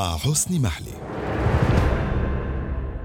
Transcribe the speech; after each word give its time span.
مع 0.00 0.16
حسن 0.16 0.60
محلي. 0.60 0.92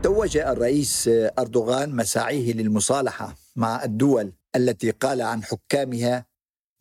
توج 0.04 0.38
الرئيس 0.38 1.10
أردوغان 1.40 1.96
مساعيه 1.96 2.54
للمصالحة 2.54 3.36
مع 3.56 3.84
الدول 3.84 4.34
التي 4.56 4.92
قال 4.92 5.22
عن 5.22 5.44
حكامها 5.44 6.26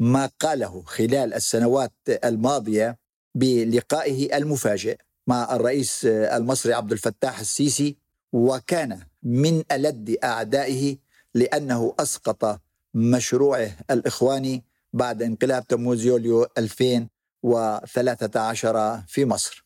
ما 0.00 0.31
قاله 0.41 0.82
خلال 0.87 1.35
السنوات 1.35 1.93
الماضية 2.25 2.99
بلقائه 3.35 4.37
المفاجئ 4.37 4.96
مع 5.27 5.57
الرئيس 5.57 6.05
المصري 6.05 6.75
عبد 6.75 6.93
الفتاح 6.93 7.41
السيسي 7.41 7.96
وكان 8.33 9.01
من 9.23 9.62
ألد 9.73 10.17
أعدائه 10.25 10.96
لأنه 11.35 11.95
أسقط 11.99 12.61
مشروعه 12.95 13.71
الإخواني 13.90 14.65
بعد 14.93 15.23
انقلاب 15.23 15.67
تموز 15.67 16.04
يوليو 16.04 16.46
2013 16.59 19.03
في 19.09 19.25
مصر. 19.25 19.64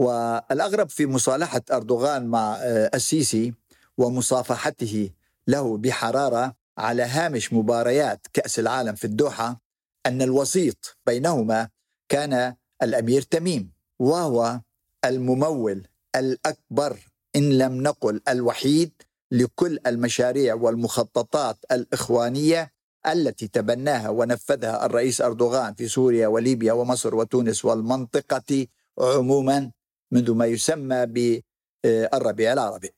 والأغرب 0.00 0.88
في 0.88 1.06
مصالحة 1.06 1.62
أردوغان 1.72 2.26
مع 2.26 2.56
السيسي 2.94 3.54
ومصافحته 3.98 5.10
له 5.46 5.76
بحرارة 5.76 6.54
على 6.78 7.02
هامش 7.02 7.52
مباريات 7.52 8.26
كأس 8.32 8.58
العالم 8.58 8.94
في 8.94 9.04
الدوحة 9.04 9.60
أن 10.06 10.22
الوسيط 10.22 10.96
بينهما 11.06 11.68
كان 12.08 12.54
الأمير 12.82 13.22
تميم 13.22 13.72
وهو 13.98 14.60
الممول 15.04 15.86
الأكبر 16.16 16.96
إن 17.36 17.58
لم 17.58 17.82
نقل 17.82 18.20
الوحيد 18.28 18.92
لكل 19.30 19.78
المشاريع 19.86 20.54
والمخططات 20.54 21.56
الإخوانية 21.72 22.72
التي 23.06 23.48
تبناها 23.48 24.08
ونفذها 24.08 24.86
الرئيس 24.86 25.20
أردوغان 25.20 25.74
في 25.74 25.88
سوريا 25.88 26.28
وليبيا 26.28 26.72
ومصر 26.72 27.14
وتونس 27.14 27.64
والمنطقة 27.64 28.66
عموما. 28.98 29.70
منذ 30.12 30.32
ما 30.32 30.46
يسمى 30.46 31.06
بالربيع 31.06 32.52
العربي. 32.52 32.90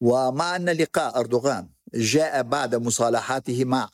ومع 0.00 0.56
أن 0.56 0.70
لقاء 0.70 1.20
أردوغان 1.20 1.68
جاء 1.94 2.42
بعد 2.42 2.74
مصالحاته 2.74 3.64
مع 3.64 3.90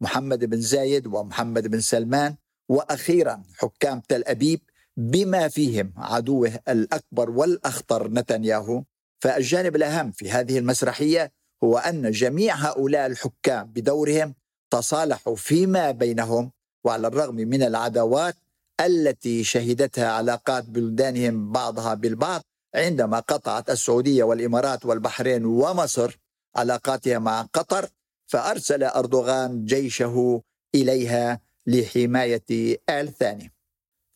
محمد 0.00 0.44
بن 0.44 0.60
زايد 0.60 1.06
ومحمد 1.06 1.66
بن 1.68 1.80
سلمان 1.80 2.36
وأخيرا 2.68 3.42
حكام 3.54 4.00
تل 4.00 4.24
أبيب 4.26 4.60
بما 4.96 5.48
فيهم 5.48 5.92
عدوه 5.96 6.60
الأكبر 6.68 7.30
والأخطر 7.30 8.08
نتنياهو. 8.10 8.84
فالجانب 9.20 9.76
الأهم 9.76 10.12
في 10.12 10.30
هذه 10.30 10.58
المسرحية 10.58 11.32
هو 11.64 11.78
أن 11.78 12.10
جميع 12.10 12.54
هؤلاء 12.54 13.06
الحكام 13.06 13.66
بدورهم 13.66 14.34
تصالحوا 14.70 15.36
فيما 15.36 15.90
بينهم 15.90 16.52
وعلى 16.84 17.06
الرغم 17.06 17.34
من 17.34 17.62
العداوات 17.62 18.36
التي 18.80 19.44
شهدتها 19.44 20.08
علاقات 20.08 20.64
بلدانهم 20.64 21.52
بعضها 21.52 21.94
بالبعض 21.94 22.42
عندما 22.74 23.20
قطعت 23.20 23.70
السعودية 23.70 24.24
والإمارات 24.24 24.86
والبحرين 24.86 25.44
ومصر 25.44 26.18
علاقاتها 26.56 27.18
مع 27.18 27.42
قطر 27.42 27.88
فأرسل 28.26 28.82
أردوغان 28.84 29.64
جيشه 29.64 30.42
إليها 30.74 31.40
لحماية 31.66 32.76
آل 32.88 33.12
ثاني. 33.18 33.52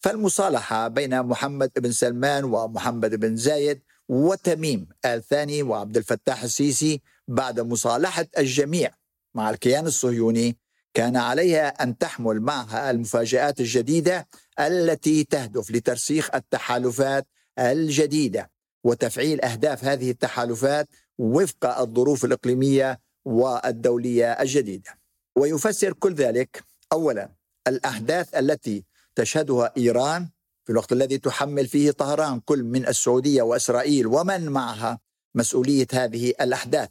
فالمصالحة 0.00 0.88
بين 0.88 1.22
محمد 1.22 1.70
بن 1.76 1.92
سلمان 1.92 2.44
ومحمد 2.44 3.14
بن 3.14 3.36
زايد 3.36 3.80
وتميم 4.08 4.88
آل 5.04 5.22
ثاني 5.22 5.62
وعبد 5.62 5.96
الفتاح 5.96 6.42
السيسي 6.42 7.00
بعد 7.28 7.60
مصالحة 7.60 8.26
الجميع 8.38 8.90
مع 9.34 9.50
الكيان 9.50 9.86
الصهيوني 9.86 10.56
كان 10.94 11.16
عليها 11.16 11.68
أن 11.68 11.98
تحمل 11.98 12.40
معها 12.40 12.90
المفاجآت 12.90 13.60
الجديدة 13.60 14.28
التي 14.60 15.24
تهدف 15.24 15.70
لترسيخ 15.70 16.34
التحالفات 16.34 17.26
الجديدة 17.58 18.50
وتفعيل 18.84 19.44
أهداف 19.44 19.84
هذه 19.84 20.10
التحالفات 20.10 20.88
وفق 21.18 21.78
الظروف 21.78 22.24
الإقليمية 22.24 23.00
والدولية 23.24 24.32
الجديدة. 24.32 24.98
ويفسر 25.36 25.92
كل 25.92 26.14
ذلك 26.14 26.64
اولا 26.92 27.32
الأحداث 27.68 28.34
التي 28.34 28.84
تشهدها 29.14 29.72
إيران 29.76 30.28
في 30.64 30.72
الوقت 30.72 30.92
الذي 30.92 31.18
تحمل 31.18 31.66
فيه 31.66 31.90
طهران 31.90 32.40
كل 32.40 32.62
من 32.62 32.88
السعودية 32.88 33.42
وإسرائيل 33.42 34.06
ومن 34.06 34.48
معها 34.48 34.98
مسؤولية 35.34 35.86
هذه 35.92 36.32
الأحداث 36.40 36.88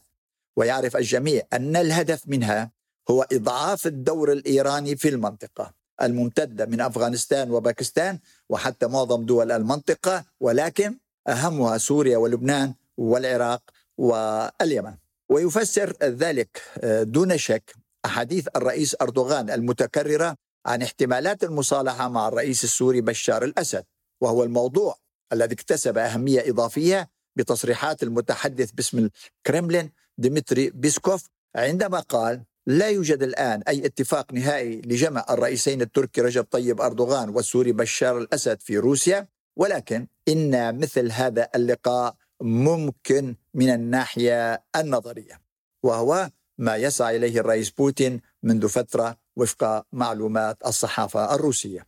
ويعرف 0.56 0.98
الجميع 0.98 1.44
أن 1.54 1.76
الهدف 1.76 2.28
منها 2.28 2.72
هو 3.12 3.28
إضعاف 3.31 3.88
الدور 3.88 4.31
الإيراني 4.31 4.96
في 4.96 5.09
المنطقة 5.09 5.74
الممتدة 6.02 6.66
من 6.66 6.81
أفغانستان 6.81 7.52
وباكستان 7.52 8.20
وحتى 8.50 8.88
معظم 8.88 9.25
دول 9.25 9.52
المنطقة 9.52 10.25
ولكن 10.40 10.97
أهمها 11.28 11.78
سوريا 11.78 12.18
ولبنان 12.18 12.74
والعراق 12.97 13.62
واليمن. 13.97 14.94
ويفسر 15.30 15.94
ذلك 16.03 16.62
دون 17.02 17.38
شك 17.38 17.75
أحاديث 18.06 18.47
الرئيس 18.56 18.96
أردوغان 19.02 19.50
المتكررة 19.50 20.36
عن 20.66 20.81
احتمالات 20.81 21.44
المصالحة 21.44 22.08
مع 22.09 22.28
الرئيس 22.28 22.64
السوري 22.64 23.02
بشار 23.02 23.44
الأسد 23.44 23.84
وهو 24.22 24.44
الموضوع 24.44 24.96
الذي 25.34 25.53
اكتسب 25.53 25.97
أهمية 25.97 26.50
إضافية 26.50 27.09
بتصريحات 27.36 28.03
المتحدث 28.03 28.72
باسم 28.72 29.09
الكرملين 29.38 29.91
ديمتري 30.18 30.70
بيسكوف 30.70 31.30
عندما 31.56 32.00
قال 32.00 32.44
لا 32.69 32.88
يوجد 32.88 33.24
الآن 33.24 33.62
أي 33.68 33.85
اتفاق 33.85 34.34
نهائي 34.34 34.81
لجمع 34.81 35.25
الرئيسين 35.30 35.81
التركي 35.81 36.22
رجب 36.22 36.44
طيب 36.52 36.81
أردوغان 36.81 37.30
والسوري 37.30 37.72
بشار 37.72 38.18
الأسد 38.18 38.62
في 38.62 38.78
روسيا 38.78 39.28
ولكن 39.56 40.07
إن 40.28 40.79
مثل 40.79 41.12
هذا 41.12 41.50
اللقاء 41.56 42.16
ممكن 42.41 43.35
من 43.53 43.69
الناحية 43.69 44.63
النظرية 44.75 45.41
وهو 45.84 46.29
ما 46.58 46.75
يسعى 46.75 47.16
إليه 47.16 47.40
الرئيس 47.40 47.69
بوتين 47.69 48.22
منذ 48.44 48.68
فترة 48.68 49.18
وفق 49.35 49.85
معلومات 49.91 50.58
الصحافة 50.66 51.35
الروسية. 51.35 51.88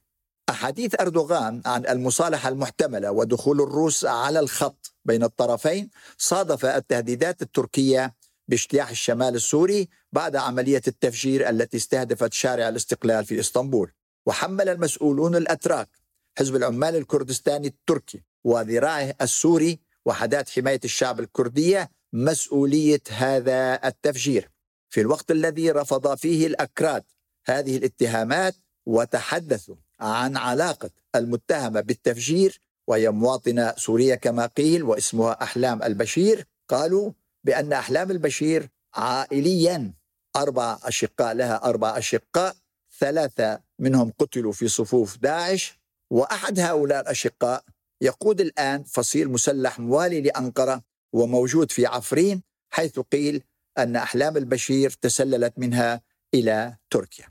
أحاديث 0.50 1.02
أردوغان 1.02 1.62
عن 1.66 1.86
المصالحة 1.86 2.50
المحتملة 2.50 3.12
ودخول 3.12 3.62
الروس 3.62 4.06
على 4.06 4.40
الخط 4.40 4.94
بين 5.06 5.24
الطرفين 5.24 5.90
صادف 6.18 6.66
التهديدات 6.66 7.42
التركية 7.42 8.16
باجتياح 8.48 8.90
الشمال 8.90 9.36
السوري 9.36 9.90
بعد 10.14 10.36
عملية 10.36 10.82
التفجير 10.88 11.50
التي 11.50 11.78
استهدفت 11.78 12.34
شارع 12.34 12.70
الاستقلال 12.70 13.26
في 13.26 13.40
إسطنبول 13.40 13.92
وحمل 14.26 14.70
المسؤولون 14.70 15.36
الأتراك 15.36 15.90
حزب 16.38 16.56
العمال 16.56 16.96
الكردستاني 16.96 17.68
التركي 17.68 18.24
وذراعه 18.44 19.16
السوري 19.22 19.80
وحدات 20.06 20.50
حماية 20.50 20.80
الشعب 20.84 21.20
الكردية 21.20 21.90
مسؤولية 22.14 23.02
هذا 23.10 23.88
التفجير. 23.88 24.52
في 24.90 25.02
الوقت 25.02 25.32
الذي 25.32 25.72
رفض 25.72 26.18
فيه 26.18 26.48
الأكراد 26.48 27.04
هذه 27.46 27.78
الاتهامات 27.78 28.56
وتحدثوا 28.86 29.76
عن 30.00 30.38
علاقة 30.38 30.90
المتهمة 31.16 31.82
بالتفجير 31.82 32.62
وهي 32.88 33.12
مواطنة 33.12 33.74
سورية 33.78 34.16
كما 34.16 34.46
قيل 34.46 34.84
واسمها 34.84 35.44
أحلام 35.44 35.84
البشير 35.84 36.46
قالوا 36.68 37.12
بأن 37.44 37.74
أحلام 37.74 38.12
البشير 38.12 38.70
عائليا. 38.94 39.94
أربع 40.36 40.78
أشقاء 40.84 41.34
لها 41.34 41.64
أربع 41.64 41.98
أشقاء 41.98 42.56
ثلاثة 43.00 43.60
منهم 43.80 44.14
قتلوا 44.20 44.52
في 44.52 44.68
صفوف 44.68 45.18
داعش 45.18 45.80
وأحد 46.10 46.60
هؤلاء 46.60 47.02
الأشقاء 47.02 47.64
يقود 48.02 48.42
الآن 48.42 48.84
فصيل 48.84 49.30
مسلح 49.30 49.80
موالي 49.80 50.22
لأنقرة 50.22 50.84
وموجود 51.14 51.72
في 51.72 51.86
عفرين 51.86 52.44
حيث 52.70 53.00
قيل 53.00 53.44
أن 53.78 53.96
أحلام 53.96 54.38
البشير 54.38 54.90
تسللت 54.90 55.54
منها 55.58 56.02
إلى 56.34 56.78
تركيا. 56.90 57.26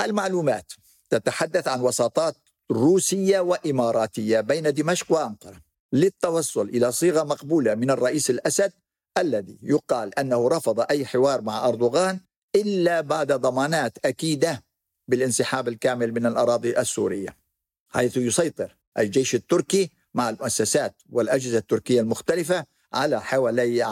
المعلومات 0.00 0.72
تتحدث 1.10 1.68
عن 1.68 1.80
وساطات 1.80 2.36
روسية 2.70 3.40
وإماراتية 3.40 4.40
بين 4.40 4.74
دمشق 4.74 5.12
وأنقرة 5.12 5.60
للتوصل 5.92 6.68
إلى 6.68 6.92
صيغة 6.92 7.22
مقبولة 7.22 7.74
من 7.74 7.90
الرئيس 7.90 8.30
الأسد 8.30 8.72
الذي 9.18 9.58
يقال 9.62 10.18
أنه 10.18 10.48
رفض 10.48 10.80
أي 10.80 11.06
حوار 11.06 11.40
مع 11.40 11.68
أردوغان 11.68 12.20
إلا 12.56 13.00
بعد 13.00 13.32
ضمانات 13.32 13.98
أكيدة 14.04 14.64
بالانسحاب 15.08 15.68
الكامل 15.68 16.12
من 16.12 16.26
الأراضي 16.26 16.78
السورية 16.78 17.36
حيث 17.88 18.16
يسيطر 18.16 18.76
الجيش 18.98 19.34
التركي 19.34 19.90
مع 20.14 20.28
المؤسسات 20.30 21.02
والأجهزة 21.10 21.58
التركية 21.58 22.00
المختلفة 22.00 22.64
على 22.92 23.22
حوالي 23.22 23.84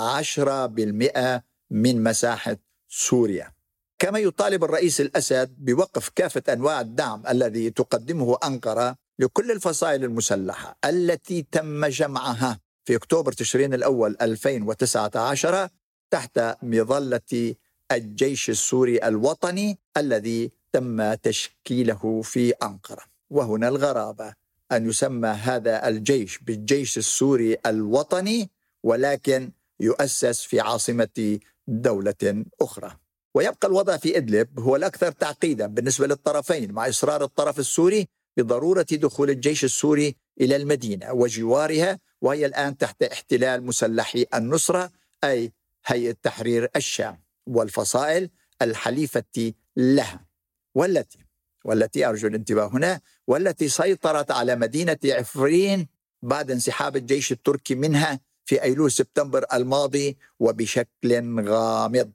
10% 1.40 1.42
من 1.70 2.02
مساحة 2.02 2.56
سوريا. 2.88 3.52
كما 3.98 4.18
يطالب 4.18 4.64
الرئيس 4.64 5.00
الأسد 5.00 5.54
بوقف 5.58 6.08
كافة 6.08 6.42
أنواع 6.52 6.80
الدعم 6.80 7.22
الذي 7.28 7.70
تقدمه 7.70 8.38
أنقرة 8.44 8.96
لكل 9.18 9.50
الفصائل 9.50 10.04
المسلحة 10.04 10.78
التي 10.84 11.46
تم 11.52 11.86
جمعها 11.86 12.60
في 12.84 12.96
أكتوبر 12.96 13.32
تشرين 13.32 13.74
الأول 13.74 14.16
2019 14.20 15.68
تحت 16.10 16.40
مظلة 16.62 17.54
الجيش 17.92 18.50
السوري 18.50 18.98
الوطني 19.04 19.78
الذي 19.96 20.50
تم 20.72 21.14
تشكيله 21.14 22.22
في 22.22 22.50
أنقرة. 22.50 23.02
وهنا 23.30 23.68
الغرابة. 23.68 24.34
أن 24.72 24.88
يسمى 24.88 25.28
هذا 25.28 25.88
الجيش 25.88 26.38
بالجيش 26.38 26.98
السوري 26.98 27.56
الوطني 27.66 28.50
ولكن 28.82 29.50
يؤسس 29.80 30.42
في 30.42 30.60
عاصمة 30.60 31.38
دولة 31.68 32.44
أخرى. 32.60 32.96
ويبقى 33.34 33.68
الوضع 33.68 33.96
في 33.96 34.16
إدلب 34.16 34.60
هو 34.60 34.76
الأكثر 34.76 35.12
تعقيدا 35.12 35.66
بالنسبة 35.66 36.06
للطرفين 36.06 36.72
مع 36.72 36.88
إصرار 36.88 37.24
الطرف 37.24 37.58
السوري 37.58 38.08
بضرورة 38.36 38.86
دخول 38.92 39.30
الجيش 39.30 39.64
السوري 39.64 40.16
إلى 40.40 40.56
المدينة 40.56 41.12
وجوارها 41.12 41.98
وهي 42.20 42.46
الآن 42.46 42.76
تحت 42.76 43.02
احتلال 43.02 43.66
مسلحي 43.66 44.26
النصرة 44.34 44.90
أي 45.24 45.52
هيئة 45.86 46.16
تحرير 46.22 46.70
الشام. 46.76 47.18
والفصائل 47.46 48.30
الحليفة 48.62 49.52
لها 49.76 50.26
والتي 50.74 51.18
والتي 51.64 52.06
أرجو 52.06 52.28
الانتباه 52.28 52.66
هنا 52.66 53.00
والتي 53.26 53.68
سيطرت 53.68 54.30
على 54.30 54.56
مدينة 54.56 54.98
عفرين 55.04 55.88
بعد 56.22 56.50
انسحاب 56.50 56.96
الجيش 56.96 57.32
التركي 57.32 57.74
منها 57.74 58.20
في 58.44 58.62
أيلول 58.62 58.92
سبتمبر 58.92 59.44
الماضي 59.52 60.18
وبشكل 60.40 61.40
غامض. 61.48 62.12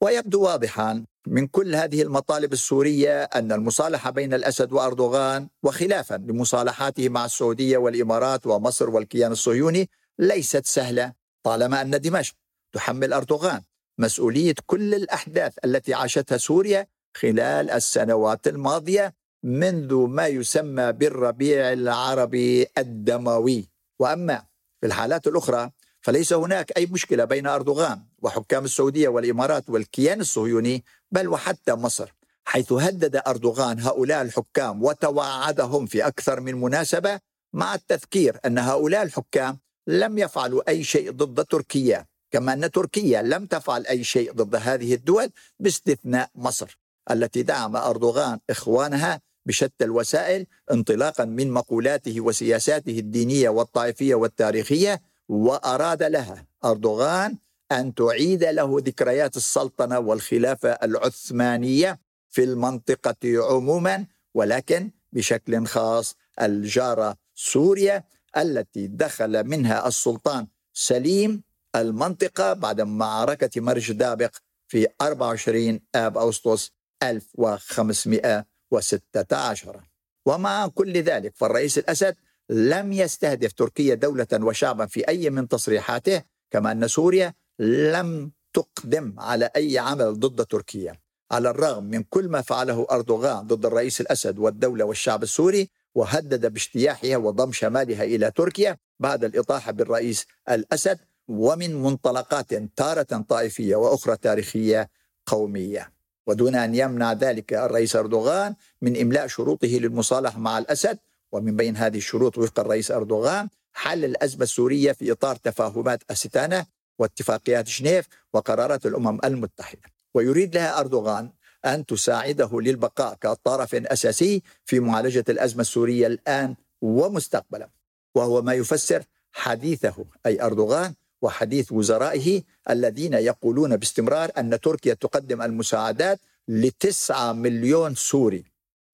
ويبدو 0.00 0.42
واضحا 0.42 1.04
من 1.26 1.46
كل 1.46 1.74
هذه 1.74 2.02
المطالب 2.02 2.52
السورية 2.52 3.22
أن 3.22 3.52
المصالحة 3.52 4.10
بين 4.10 4.34
الأسد 4.34 4.72
وأردوغان 4.72 5.48
وخلافا 5.62 6.14
لمصالحاته 6.14 7.08
مع 7.08 7.24
السعودية 7.24 7.78
والإمارات 7.78 8.46
ومصر 8.46 8.90
والكيان 8.90 9.32
الصهيوني 9.32 9.90
ليست 10.18 10.66
سهلة 10.66 11.12
طالما 11.42 11.82
أن 11.82 12.00
دمشق 12.00 12.34
تحمل 12.72 13.12
أردوغان. 13.12 13.62
مسؤولية 13.98 14.54
كل 14.66 14.94
الأحداث 14.94 15.54
التي 15.64 15.94
عاشتها 15.94 16.38
سوريا 16.38 16.86
خلال 17.16 17.70
السنوات 17.70 18.46
الماضية 18.48 19.14
منذ 19.42 19.94
ما 19.94 20.26
يسمى 20.26 20.92
بالربيع 20.92 21.72
العربي 21.72 22.66
الدموي. 22.78 23.68
وأما 23.98 24.42
في 24.80 24.86
الحالات 24.86 25.26
الأخرى 25.26 25.70
فليس 26.00 26.32
هناك 26.32 26.76
أي 26.76 26.86
مشكلة 26.86 27.24
بين 27.24 27.46
أردوغان 27.46 28.02
وحكام 28.22 28.64
السعودية 28.64 29.08
والإمارات 29.08 29.70
والكيان 29.70 30.20
الصهيوني 30.20 30.84
بل 31.10 31.28
وحتى 31.28 31.74
مصر 31.74 32.14
حيث 32.44 32.72
هدد 32.72 33.22
أردوغان 33.26 33.80
هؤلاء 33.80 34.22
الحكام 34.22 34.82
وتوعدهم 34.82 35.86
في 35.86 36.06
أكثر 36.06 36.40
من 36.40 36.54
مناسبة 36.60 37.20
مع 37.52 37.74
التذكير 37.74 38.38
أن 38.46 38.58
هؤلاء 38.58 39.02
الحكام 39.02 39.58
لم 39.86 40.18
يفعلوا 40.18 40.68
أي 40.68 40.84
شيء 40.84 41.10
ضد 41.12 41.44
تركيا. 41.44 42.06
كما 42.34 42.52
أن 42.52 42.70
تركيا 42.70 43.22
لم 43.22 43.46
تفعل 43.46 43.86
أي 43.86 44.04
شيء 44.04 44.32
ضد 44.32 44.54
هذه 44.54 44.94
الدول 44.94 45.30
باستثناء 45.60 46.30
مصر 46.34 46.78
التي 47.10 47.42
دعم 47.42 47.76
أردوغان 47.76 48.38
إخوانها 48.50 49.20
بشتى 49.46 49.84
الوسائل 49.84 50.46
انطلاقا 50.72 51.24
من 51.24 51.50
مقولاته 51.50 52.20
وسياساته 52.20 52.98
الدينية 52.98 53.48
والطائفية 53.48 54.14
والتاريخية 54.14 55.02
وأراد 55.28 56.02
لها 56.02 56.46
أردوغان 56.64 57.38
أن 57.72 57.94
تعيد 57.94 58.44
له 58.44 58.76
ذكريات 58.80 59.36
السلطنة 59.36 59.98
والخلافة 59.98 60.70
العثمانية 60.70 62.00
في 62.30 62.44
المنطقة 62.44 63.16
عموما 63.24 64.06
ولكن 64.34 64.90
بشكل 65.12 65.66
خاص 65.66 66.16
الجارة 66.42 67.16
سوريا 67.34 68.04
التي 68.36 68.86
دخل 68.86 69.44
منها 69.44 69.88
السلطان 69.88 70.46
سليم 70.72 71.42
المنطقة 71.76 72.52
بعد 72.52 72.80
معركة 72.80 73.60
مرج 73.60 73.92
دابق 73.92 74.36
في 74.68 74.86
24 75.00 75.80
آب 75.94 76.18
أغسطس 76.18 76.70
1516 77.02 79.80
ومع 80.26 80.66
كل 80.66 80.92
ذلك 80.92 81.36
فالرئيس 81.36 81.78
الأسد 81.78 82.16
لم 82.50 82.92
يستهدف 82.92 83.52
تركيا 83.52 83.94
دولة 83.94 84.26
وشعبا 84.32 84.86
في 84.86 85.08
أي 85.08 85.30
من 85.30 85.48
تصريحاته 85.48 86.22
كما 86.50 86.72
أن 86.72 86.88
سوريا 86.88 87.34
لم 87.58 88.32
تقدم 88.52 89.14
على 89.18 89.50
أي 89.56 89.78
عمل 89.78 90.20
ضد 90.20 90.46
تركيا. 90.46 91.00
على 91.30 91.50
الرغم 91.50 91.84
من 91.84 92.02
كل 92.02 92.28
ما 92.28 92.40
فعله 92.40 92.86
أردوغان 92.90 93.46
ضد 93.46 93.66
الرئيس 93.66 94.00
الأسد 94.00 94.38
والدولة 94.38 94.84
والشعب 94.84 95.22
السوري 95.22 95.70
وهدد 95.94 96.46
باجتياحها 96.46 97.16
وضم 97.16 97.52
شمالها 97.52 98.04
إلى 98.04 98.30
تركيا 98.30 98.76
بعد 99.00 99.24
الإطاحة 99.24 99.72
بالرئيس 99.72 100.26
الأسد 100.50 100.98
ومن 101.28 101.82
منطلقات 101.82 102.54
تارة 102.54 103.24
طائفية 103.28 103.76
وأخرى 103.76 104.16
تاريخية 104.16 104.90
قومية. 105.26 105.92
ودون 106.26 106.54
أن 106.54 106.74
يمنع 106.74 107.12
ذلك 107.12 107.52
الرئيس 107.52 107.96
أردوغان 107.96 108.54
من 108.82 109.00
إملاء 109.00 109.26
شروطه 109.26 109.68
للمصالحة 109.68 110.38
مع 110.38 110.58
الأسد 110.58 110.98
ومن 111.32 111.56
بين 111.56 111.76
هذه 111.76 111.96
الشروط 111.96 112.38
وفق 112.38 112.60
الرئيس 112.60 112.90
أردوغان 112.90 113.48
حل 113.72 114.04
الأزمة 114.04 114.42
السورية 114.42 114.92
في 114.92 115.12
إطار 115.12 115.36
تفاهمات 115.36 116.02
أستانا 116.10 116.66
واتفاقيات 116.98 117.68
جنيف 117.68 118.08
وقرارات 118.32 118.86
الأمم 118.86 119.18
المتحدة. 119.24 119.82
ويريد 120.14 120.54
لها 120.54 120.80
أردوغان 120.80 121.30
أن 121.64 121.86
تساعده 121.86 122.60
للبقاء 122.60 123.14
كطرف 123.14 123.74
أساسي 123.74 124.42
في 124.64 124.80
معالجة 124.80 125.24
الأزمة 125.28 125.60
السورية 125.60 126.06
الآن 126.06 126.54
ومستقبلا. 126.82 127.68
وهو 128.14 128.42
ما 128.42 128.54
يفسر 128.54 129.02
حديثه 129.32 130.04
أي 130.26 130.42
أردوغان 130.42 130.94
وحديث 131.24 131.72
وزرائه 131.72 132.42
الذين 132.70 133.14
يقولون 133.14 133.76
باستمرار 133.76 134.30
أن 134.38 134.60
تركيا 134.60 134.94
تقدم 134.94 135.42
المساعدات 135.42 136.20
لتسعة 136.48 137.32
مليون 137.32 137.94
سوري. 137.94 138.44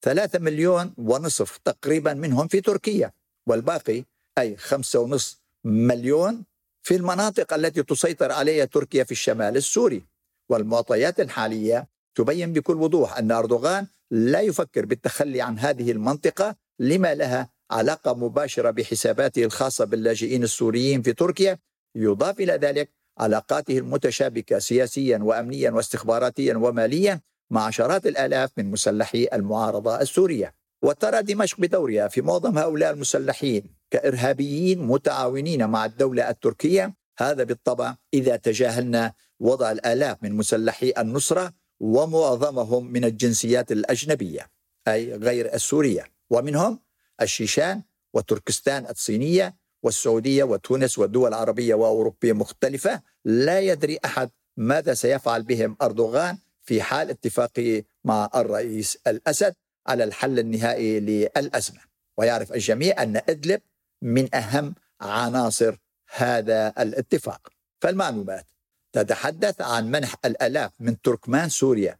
ثلاثة 0.02 0.38
مليون 0.38 0.94
ونصف 0.98 1.58
تقريبا 1.64 2.14
منهم 2.14 2.48
في 2.48 2.60
تركيا. 2.60 3.12
والباقي 3.46 4.04
أي 4.38 4.56
خمسة 4.56 5.00
ونصف 5.00 5.36
مليون 5.64 6.44
في 6.82 6.96
المناطق 6.96 7.54
التي 7.54 7.82
تسيطر 7.82 8.32
عليها 8.32 8.64
تركيا 8.64 9.04
في 9.04 9.12
الشمال 9.12 9.56
السوري. 9.56 10.02
والمعطيات 10.48 11.20
الحالية 11.20 11.88
تبين 12.14 12.52
بكل 12.52 12.76
وضوح 12.76 13.18
أن 13.18 13.30
أردوغان 13.30 13.86
لا 14.10 14.40
يفكر 14.40 14.86
بالتخلي 14.86 15.40
عن 15.42 15.58
هذه 15.58 15.90
المنطقة 15.90 16.56
لما 16.78 17.14
لها 17.14 17.48
علاقة 17.70 18.14
مباشرة 18.14 18.70
بحساباته 18.70 19.44
الخاصة 19.44 19.84
باللاجئين 19.84 20.42
السوريين 20.42 21.02
في 21.02 21.12
تركيا 21.12 21.58
يضاف 21.94 22.40
إلى 22.40 22.52
ذلك 22.52 22.90
علاقاته 23.18 23.78
المتشابكة 23.78 24.58
سياسيا 24.58 25.18
وأمنيا 25.18 25.70
واستخباراتيا 25.70 26.56
وماليا 26.56 27.20
مع 27.50 27.66
عشرات 27.66 28.06
الآلاف 28.06 28.50
من 28.56 28.70
مسلحي 28.70 29.28
المعارضة 29.32 30.00
السورية. 30.00 30.54
وترى 30.82 31.22
دمشق 31.22 31.60
بدورها 31.60 32.08
في 32.08 32.22
معظم 32.22 32.58
هؤلاء 32.58 32.90
المسلحين 32.92 33.62
كإرهابيين 33.90 34.86
متعاونين 34.86 35.68
مع 35.68 35.84
الدولة 35.84 36.30
التركية. 36.30 36.94
هذا 37.18 37.44
بالطبع 37.44 37.96
إذا 38.14 38.36
تجاهلنا 38.36 39.12
وضع 39.40 39.72
الآلاف 39.72 40.22
من 40.22 40.32
مسلحي 40.32 40.92
النصرة 40.98 41.52
ومعظمهم 41.80 42.92
من 42.92 43.04
الجنسيات 43.04 43.72
الأجنبية 43.72 44.50
أي 44.88 45.14
غير 45.14 45.54
السورية. 45.54 46.04
ومنهم 46.30 46.80
الشيشان 47.22 47.82
وتركستان 48.14 48.86
الصينية 48.86 49.59
والسعودية 49.82 50.44
وتونس 50.44 50.98
والدول 50.98 51.28
العربية 51.28 51.74
وأوروبية 51.74 52.32
مختلفة 52.32 53.02
لا 53.24 53.60
يدري 53.60 53.98
أحد 54.04 54.30
ماذا 54.56 54.94
سيفعل 54.94 55.42
بهم 55.42 55.76
أردوغان 55.82 56.38
في 56.62 56.82
حال 56.82 57.10
اتفاقه 57.10 57.82
مع 58.04 58.30
الرئيس 58.34 58.98
الأسد 59.06 59.54
على 59.86 60.04
الحل 60.04 60.38
النهائي 60.38 61.00
للأزمة. 61.00 61.80
ويعرف 62.16 62.52
الجميع 62.52 63.02
أن 63.02 63.16
إدلب 63.28 63.60
من 64.02 64.34
أهم 64.34 64.74
عناصر 65.00 65.76
هذا 66.14 66.72
الاتفاق. 66.78 67.48
فالمعلومات 67.80 68.46
تتحدث 68.92 69.60
عن 69.60 69.90
منح 69.90 70.14
الآلاف 70.24 70.70
من 70.80 71.00
تركمان 71.00 71.48
سوريا 71.48 71.98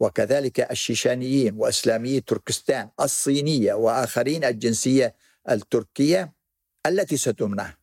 وكذلك 0.00 0.60
الشيشانيين 0.70 1.54
وإسلاميي 1.56 2.20
تركستان 2.20 2.88
الصينية 3.00 3.74
وآخرين 3.74 4.44
الجنسية 4.44 5.14
التركية 5.50 6.32
التي 6.86 7.16
ستمنح 7.16 7.78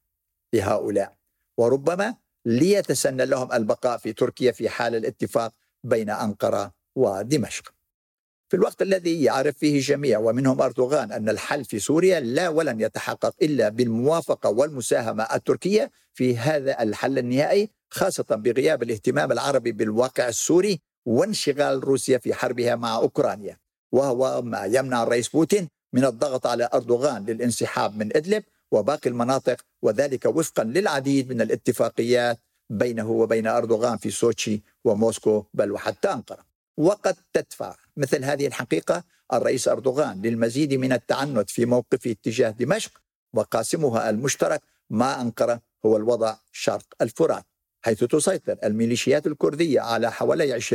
لهؤلاء. 0.54 1.16
وربما 1.58 2.16
ليتسنى 2.46 3.26
لهم 3.26 3.52
البقاء 3.54 3.98
في 3.98 4.14
تركيا 4.14 4.52
في 4.52 4.70
حال 4.70 4.96
الاتفاق 4.96 5.54
بين 5.84 6.10
أنقرة 6.10 6.72
ودمشق. 6.96 7.74
في 8.50 8.56
الوقت 8.56 8.82
الذي 8.82 9.24
يعرف 9.24 9.58
فيه 9.58 9.76
الجميع 9.76 10.20
ومنهم 10.20 10.62
أردوغان 10.62 11.12
أن 11.12 11.30
الحل 11.30 11.66
في 11.66 11.80
سوريا 11.80 12.20
لا 12.20 12.50
ولن 12.50 12.82
يتحقق 12.82 13.36
إلا 13.42 13.70
بالموافقة 13.70 14.50
والمساهمة 14.50 15.24
التركية 15.24 15.92
في 16.14 16.38
هذا 16.38 16.84
الحل 16.84 17.18
النهائي 17.18 17.70
خاصة 17.90 18.26
بغياب 18.30 18.84
الاهتمام 18.84 19.32
العربي 19.32 19.72
بالواقع 19.72 20.28
السوري 20.28 20.80
وانشغال 21.06 21.84
روسيا 21.84 22.18
في 22.18 22.34
حربها 22.34 22.76
مع 22.76 22.96
أوكرانيا. 22.96 23.58
وهو 23.92 24.42
ما 24.42 24.66
يمنع 24.66 25.04
الرئيس 25.04 25.30
بوتين 25.30 25.70
من 25.94 26.06
الضغط 26.06 26.48
على 26.48 26.70
أردوغان 26.74 27.26
للانسحاب 27.26 27.98
من 27.98 28.18
إدلب 28.18 28.44
وباقي 28.72 29.10
المناطق 29.10 29.62
وذلك 29.82 30.26
وفقا 30.26 30.64
للعديد 30.64 31.30
من 31.30 31.42
الاتفاقيات 31.42 32.40
بينه 32.70 33.12
وبين 33.12 33.48
أردوغان 33.48 33.98
في 33.98 34.10
سوتشي 34.12 34.64
وموسكو 34.86 35.46
بل 35.54 35.72
وحتى 35.72 36.14
أنقرة. 36.14 36.46
وقد 36.78 37.16
تدفع 37.34 37.76
مثل 37.98 38.24
هذه 38.24 38.48
الحقيقة 38.48 39.04
الرئيس 39.34 39.68
أردوغان 39.68 40.22
للمزيد 40.22 40.74
من 40.74 40.94
التعنت 40.94 41.50
في 41.50 41.66
موقفه 41.66 42.16
تجاه 42.24 42.50
دمشق 42.50 42.92
وقاسمها 43.34 44.10
المشترك 44.10 44.62
مع 44.90 45.22
أنقرة 45.22 45.62
هو 45.86 45.98
الوضع 45.98 46.36
شرق 46.52 46.86
الفرات 47.02 47.46
حيث 47.82 48.04
تسيطر 48.04 48.58
الميليشيات 48.64 49.28
الكردية 49.28 49.82
على 49.82 50.12
حوالي 50.12 50.62
20% 50.62 50.74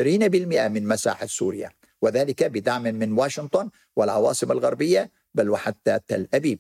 من 0.68 0.88
مساحة 0.88 1.26
سوريا 1.26 1.70
وذلك 2.02 2.44
بدعم 2.44 2.82
من 2.82 3.12
واشنطن 3.12 3.70
والعواصم 3.96 4.52
الغربية 4.52 5.10
بل 5.34 5.50
وحتى 5.50 5.98
تل 6.08 6.28
أبيب. 6.34 6.58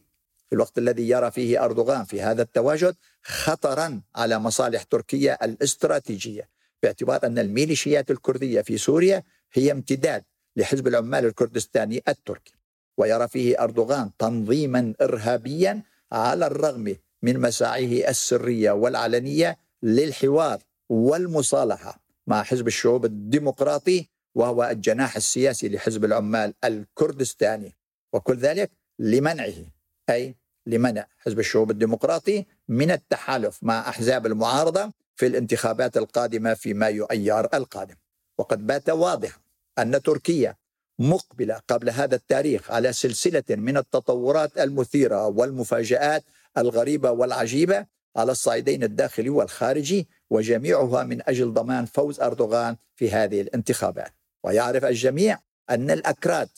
في 0.48 0.54
الوقت 0.54 0.78
الذي 0.78 1.08
يرى 1.08 1.30
فيه 1.30 1.64
أردوغان 1.64 2.04
في 2.04 2.22
هذا 2.22 2.42
التواجد 2.42 2.96
خطرا 3.22 4.00
على 4.16 4.38
مصالح 4.38 4.82
تركيا 4.82 5.44
الاستراتيجية 5.44 6.48
باعتبار 6.82 7.26
أن 7.26 7.38
الميليشيات 7.38 8.10
الكردية 8.10 8.60
في 8.60 8.78
سوريا 8.78 9.22
هي 9.52 9.72
امتداد 9.72 10.24
لحزب 10.56 10.86
العمال 10.86 11.24
الكردستاني 11.24 12.02
التركي. 12.08 12.52
ويرى 12.98 13.28
فيه 13.28 13.62
أردوغان 13.62 14.10
تنظيما 14.18 14.94
إرهابيا 15.02 15.82
على 16.12 16.46
الرغم 16.46 16.96
من 17.22 17.40
مساعيه 17.40 18.08
السرية 18.08 18.70
والعلنية 18.70 19.58
للحوار 19.82 20.58
والمصالحة 20.88 22.00
مع 22.26 22.42
حزب 22.42 22.66
الشعوب 22.66 23.04
الديمقراطي 23.04 24.08
وهو 24.34 24.64
الجناح 24.64 25.16
السياسي 25.16 25.68
لحزب 25.68 26.04
العمال 26.04 26.54
الكردستاني. 26.64 27.76
وكل 28.12 28.36
ذلك 28.36 28.70
لمنعه 28.98 29.73
أي 30.10 30.36
لمنع 30.66 31.06
حزب 31.18 31.38
الشعوب 31.38 31.70
الديمقراطي 31.70 32.44
من 32.68 32.90
التحالف 32.90 33.58
مع 33.62 33.88
أحزاب 33.88 34.26
المعارضة 34.26 34.92
في 35.16 35.26
الانتخابات 35.26 35.96
القادمة 35.96 36.54
في 36.54 36.74
مايو 36.74 37.04
أيار 37.04 37.48
القادم. 37.54 37.94
وقد 38.38 38.66
بات 38.66 38.90
واضحا 38.90 39.38
أن 39.78 40.02
تركيا 40.02 40.56
مقبلة 40.98 41.60
قبل 41.68 41.90
هذا 41.90 42.14
التاريخ 42.14 42.70
على 42.70 42.92
سلسلة 42.92 43.44
من 43.50 43.76
التطورات 43.76 44.58
المثيرة 44.58 45.26
والمفاجآت 45.26 46.24
الغريبة 46.58 47.10
والعجيبة 47.10 47.86
على 48.16 48.32
الصعيدين 48.32 48.82
الداخلي 48.82 49.28
والخارجي 49.30 50.08
وجميعها 50.30 51.04
من 51.04 51.28
أجل 51.28 51.52
ضمان 51.52 51.84
فوز 51.84 52.20
أردوغان 52.20 52.76
في 52.96 53.10
هذه 53.10 53.40
الانتخابات. 53.40 54.12
ويعرف 54.44 54.84
الجميع 54.84 55.38
أن 55.70 55.90
الأكراد 55.90 56.48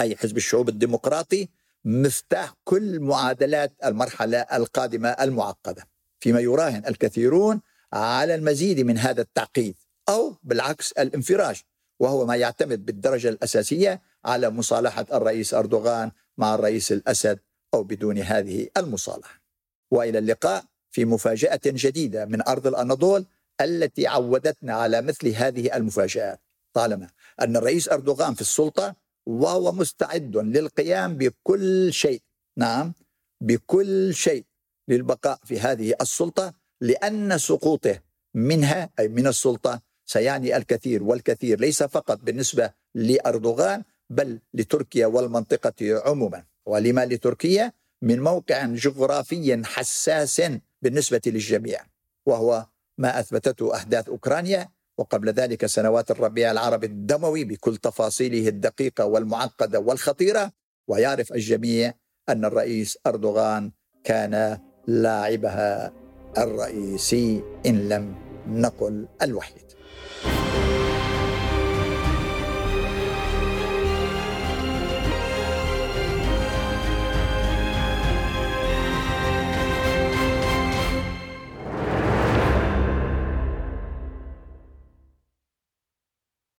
أي 0.00 0.16
حزب 0.16 0.36
الشعوب 0.36 0.68
الديمقراطي 0.68 1.48
مفتاح 1.88 2.54
كل 2.64 3.00
معادلات 3.00 3.72
المرحلة 3.84 4.38
القادمة 4.38 5.08
المعقدة. 5.08 5.88
فيما 6.20 6.40
يراهن 6.40 6.82
الكثيرون 6.86 7.60
على 7.92 8.34
المزيد 8.34 8.80
من 8.80 8.98
هذا 8.98 9.20
التعقيد 9.22 9.76
أو 10.08 10.36
بالعكس 10.42 10.92
الانفراج 10.92 11.62
وهو 12.00 12.26
ما 12.26 12.36
يعتمد 12.36 12.86
بالدرجة 12.86 13.28
الأساسية 13.28 14.02
على 14.24 14.50
مصالحة 14.50 15.06
الرئيس 15.12 15.54
أردوغان 15.54 16.10
مع 16.38 16.54
الرئيس 16.54 16.92
الأسد 16.92 17.38
أو 17.74 17.82
بدون 17.82 18.18
هذه 18.18 18.68
المصالحة. 18.76 19.42
وإلى 19.90 20.18
اللقاء 20.18 20.64
في 20.90 21.04
مفاجأة 21.04 21.60
جديدة 21.66 22.24
من 22.24 22.48
أرض 22.48 22.66
الأناضول 22.66 23.26
التي 23.60 24.06
عودتنا 24.06 24.74
على 24.74 25.02
مثل 25.02 25.28
هذه 25.28 25.76
المفاجآت. 25.76 26.40
طالما 26.72 27.08
أن 27.40 27.56
الرئيس 27.56 27.88
أردوغان 27.88 28.34
في 28.34 28.40
السلطة 28.40 28.94
وهو 29.28 29.72
مستعد 29.72 30.36
للقيام 30.36 31.16
بكل 31.16 31.92
شيء 31.92 32.22
نعم 32.58 32.92
بكل 33.40 34.14
شيء 34.14 34.44
للبقاء 34.88 35.38
في 35.44 35.60
هذه 35.60 35.94
السلطة 36.00 36.54
لأن 36.80 37.38
سقوطه 37.38 38.00
منها 38.34 38.90
أي 38.98 39.08
من 39.08 39.26
السلطة 39.26 39.80
سيعني 40.06 40.56
الكثير 40.56 41.02
والكثير 41.02 41.60
ليس 41.60 41.82
فقط 41.82 42.20
بالنسبة 42.22 42.70
لأردوغان 42.94 43.82
بل 44.10 44.40
لتركيا 44.54 45.06
والمنطقة 45.06 46.02
عموما. 46.08 46.44
ولما 46.66 47.06
لتركيا؟ 47.06 47.72
من 48.02 48.20
موقع 48.20 48.66
جغرافي 48.66 49.62
حساس 49.64 50.42
بالنسبة 50.82 51.20
للجميع 51.26 51.80
وهو 52.26 52.66
ما 52.98 53.20
أثبتته 53.20 53.74
أحداث 53.74 54.08
أوكرانيا 54.08 54.68
وقبل 54.98 55.28
ذلك 55.28 55.66
سنوات 55.66 56.10
الربيع 56.10 56.50
العربي 56.50 56.86
الدموي 56.86 57.44
بكل 57.44 57.76
تفاصيله 57.76 58.48
الدقيقة 58.48 59.04
والمعقدة 59.04 59.78
والخطيرة 59.80 60.52
ويعرف 60.88 61.32
الجميع 61.32 61.94
أن 62.28 62.44
الرئيس 62.44 62.98
أردوغان 63.06 63.72
كان 64.04 64.58
لاعبها 64.86 65.92
الرئيسي 66.38 67.42
إن 67.66 67.88
لم 67.88 68.14
نقل 68.46 69.08
الوحيد. 69.22 69.64